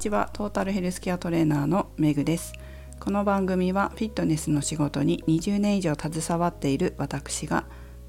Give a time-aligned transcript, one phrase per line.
[0.00, 0.30] ちは。
[0.32, 2.54] トータルヘルスケアトレーナーのメグです。
[2.98, 7.64] この番組はフィットネスの仕事に20年以上携わっている私が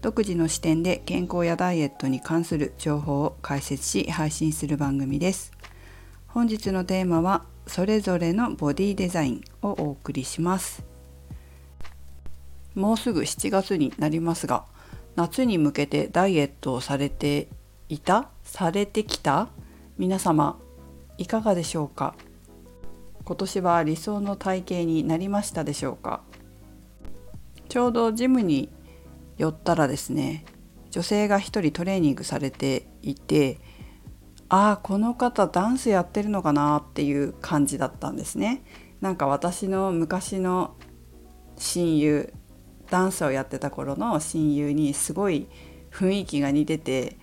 [0.00, 5.52] 独自の視点で健康やダイエットに関する情報を解説し配信する番組です。
[6.26, 10.82] 本日のテーマはそれぞれのボディデザインをお送りします。
[12.74, 14.64] もうすぐ7月になりますが
[15.16, 17.48] 夏に向けてダイエットをされて
[17.90, 18.30] いた？
[18.42, 19.48] されてきた？
[19.98, 20.58] 皆様
[21.18, 22.14] いかがでしょうか？
[23.24, 26.22] 今年は理想の体型になりましたでしょうか？
[27.68, 28.70] ちょうどジムに
[29.38, 30.44] 寄ったらですね
[30.90, 33.58] 女性が一人トレーニングされていて
[34.48, 38.62] ああこの方ダンスやってるのかなっていう感じだったんですね。
[39.00, 40.76] なんか私の昔の
[41.56, 42.32] 親友
[42.90, 45.48] ダンスをやってた頃の親友にすごい
[45.90, 47.16] 雰囲気が似てて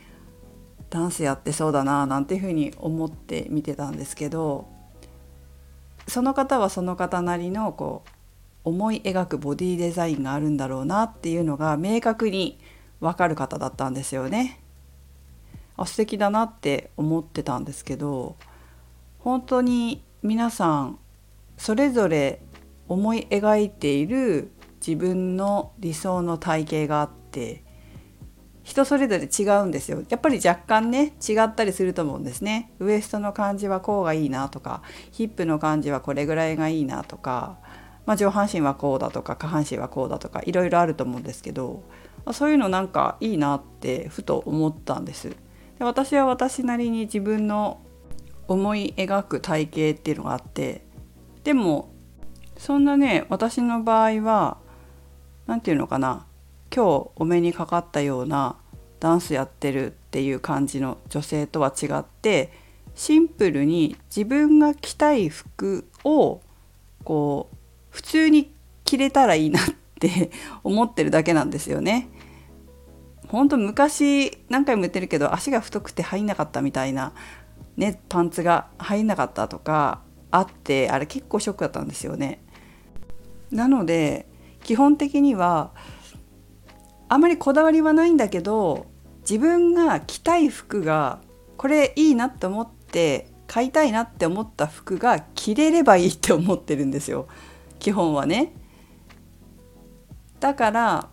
[0.92, 4.68] ダンスやってそうだななんていうふうに思って見てたんですけど
[6.08, 8.10] その方はその方なりのこう
[8.66, 12.60] 思い描くボディデザインがあるんだろうなっていうのが明確に
[13.00, 14.60] 分かる方だったんですよね。
[15.78, 18.36] あ素敵だなって思ってたんですけど
[19.20, 21.00] 本当に皆さん
[21.58, 22.42] それぞれ
[22.90, 24.52] 思い描いている
[24.86, 27.64] 自分の理想の体型があって
[28.72, 30.02] 人それぞれ違うんですよ。
[30.08, 32.72] やっぱり若干ね違ったりすると思うんですね。
[32.80, 37.58] ウエストの感じはこうがいいなとかヒップの感じはこれぐらいがいいなとか、
[38.06, 41.84] まあ、上半身はこうだとか下半身はこうだとかいろいろあると思うんですけど
[42.32, 45.36] そういうのなんかいいなってふと思ったんです。
[45.78, 47.82] で私は私なりに自分の
[48.48, 50.86] 思い描く体型っていうのがあって
[51.44, 51.92] でも
[52.58, 54.60] そんなね私の場合は
[55.46, 56.26] 何て言うのかな
[56.74, 58.56] 今日お目にかかったような
[59.02, 62.54] ダンスやってるっていう感じの女性とは違って
[62.94, 66.40] シンプルに自分が着たい服を
[67.04, 67.56] こう
[67.90, 68.54] 普通に
[68.86, 69.64] 着れたらいいなっ
[70.00, 70.30] て
[70.64, 72.10] 思ってるだけなんですよね。
[73.28, 77.14] ほんと昔何回も言ってるけど足が太くて入んなかったみたいな、
[77.78, 82.40] ね、パンツが入んなかったとかあってあれ結構ショックだったんですよね。
[83.50, 84.28] なので
[84.64, 85.72] 基本的には
[87.10, 88.91] あまりこだわりはないんだけど
[89.22, 91.22] 自分が着たい服が
[91.58, 97.28] これいいなって思って買いたいなって思った服が着れればいいって思ってるんですよ
[97.80, 98.54] 基本はね。
[100.40, 101.10] だから、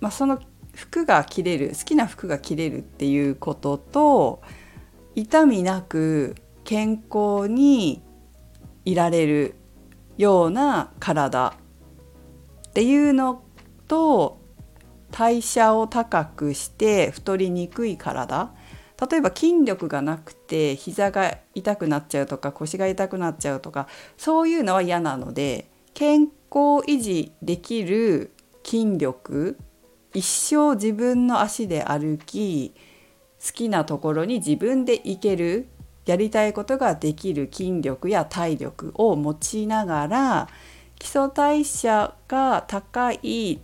[0.00, 0.40] まあ、その
[0.74, 4.42] 服が着れる好きな服が着れるっていうことと
[5.14, 8.02] 痛みなく健康に
[8.84, 9.54] いられる
[10.16, 11.54] ような体
[12.68, 13.42] っていうの
[13.86, 14.40] と
[15.16, 18.52] 代謝を高くして太りにくい体。
[19.10, 28.32] 例えば筋力がなくて膝が痛くなっちゃうとか腰が痛くなっちゃうとかそういうのは嫌なので健康維持できる
[28.64, 29.58] 筋力
[30.14, 32.72] 一生自分の足で歩き
[33.44, 35.66] 好きなところに自分で行ける
[36.06, 40.48] やりたいことができる筋力や体力を持ちながら
[40.98, 43.60] 基礎代謝が高い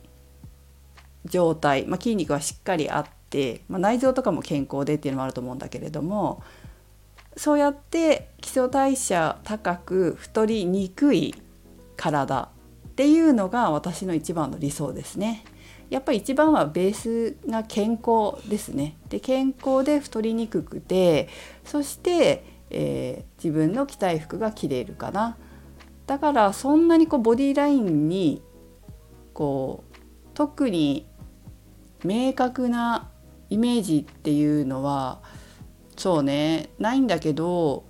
[1.25, 6.43] 状態、まあ、筋肉はしっかりあって、まあ、内臓とかも健康でっていうのもあると思うんだけれども
[7.37, 11.35] そうやって基礎代謝高く太りにくい
[11.97, 12.51] 体
[12.89, 15.45] っていうのが私の一番の理想ですね。
[15.91, 18.97] やっぱり一番はベースが健康ですね。
[19.09, 21.29] で健康で太りにくくて
[21.65, 25.37] そして、えー、自分の着たい服が着れるかな。
[26.07, 28.43] だからそんなにこうボディラインに
[29.33, 29.97] こう
[30.35, 31.07] 特に
[32.05, 33.09] 明確な
[33.49, 35.21] イメージっていうのは
[35.97, 37.85] そうねないんだけど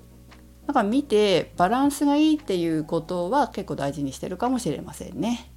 [0.66, 5.50] なんか見てバランスがいいっていうことは結構大事にしてるかもしれませんね。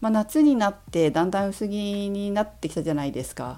[0.00, 3.44] まあ、夏になってだんだん薄着になってきたじゃないですか。
[3.44, 3.50] や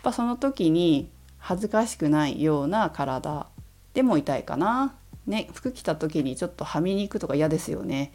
[0.00, 1.08] っぱその時に
[1.38, 3.46] 恥ずかしくないような体
[3.94, 4.94] でも痛いかな。
[5.26, 8.12] ね服着た時にちょっとはみ肉とか嫌ですよね。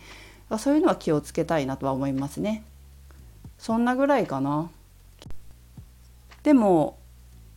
[0.60, 2.64] そういうのは気をつけたいなとは思いますね。
[3.58, 4.70] そんなぐらいかな。
[6.44, 6.98] でも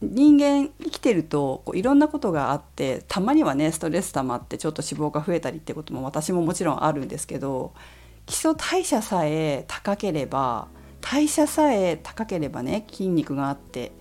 [0.03, 7.75] 人間生きてるとこういろんなことがあってたまにはねストレス溜まってちょっと脂肪が増えたりってことも私ももちろんあるんですけど
[8.25, 10.69] 基礎代謝さえ高ければ
[11.03, 13.93] 代謝さえ高ければね筋肉があって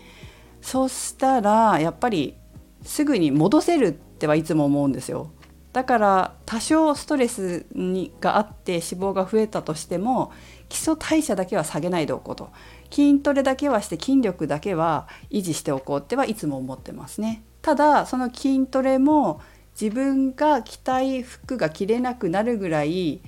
[0.62, 2.36] そうしたらやっぱり
[2.84, 5.31] すぐに戻せるってはいつも思うんですよ。
[5.74, 10.31] だから多少ストレスにがあって脂肪が増えたとしても
[10.68, 12.50] 基礎代謝だけは下げないでおこうと
[12.91, 17.44] 筋トレだけはして筋力だけは維持しておこうってはいつも思ってますね。
[17.62, 19.41] ただその筋トレも
[19.80, 23.21] 自分が着たい服が着れなくなるぐらい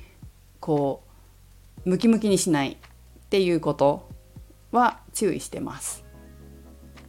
[0.60, 1.04] こ
[1.86, 2.78] うムキムキにしないっ
[3.30, 4.10] ていうこと
[4.72, 6.04] は注意してます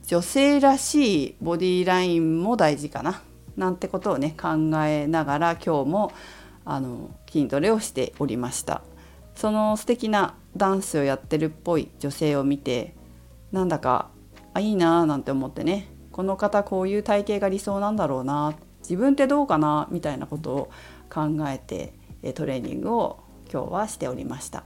[0.07, 3.23] 女性らしいボディラインも大事かな
[3.57, 6.13] なんてことをね考えながら今日も
[6.65, 8.83] あの筋トレをしておりました
[9.35, 12.95] その素敵なダンスをやってるっぽい女性を見て
[13.51, 14.11] なんだか
[14.55, 20.71] あいいなーなんて思ってねこの方こういう体型が理想なんだろうな自分ってどうかなみたいなことを
[21.09, 21.95] 考えて
[22.35, 23.21] トレーニングを
[23.51, 24.65] 今日はしておりました。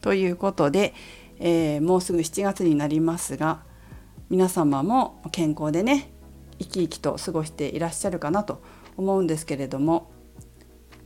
[0.00, 0.94] ということで、
[1.38, 3.62] えー、もうすぐ7月になりますが
[4.30, 6.10] 皆様も健康でね
[6.58, 8.62] 生き生きと過ごしていらっしゃるかなと
[8.96, 10.10] 思うんですけれども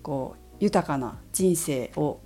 [0.02, 2.20] こう豊かな人生を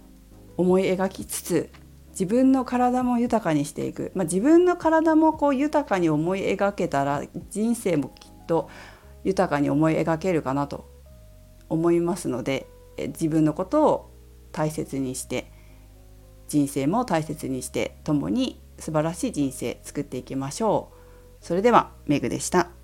[0.57, 1.71] 思い描きつつ
[2.11, 8.69] 自分の体も豊かにしていく、まあ、自分の体もこう豊かに思い描けたら人生もきっと
[9.25, 10.91] 豊かに思い描けるかなと
[11.69, 12.67] 思いますので
[12.99, 14.11] 自分のことを
[14.53, 15.51] 大切にして
[16.49, 20.91] 人生も大切にして共に素晴らしい人生作っていきましょ
[21.41, 21.45] う。
[21.45, 22.80] それではメグでした。